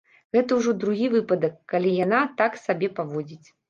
[0.37, 3.45] Гэта ўжо другі выпадак, калі яна так сябе паводзіць.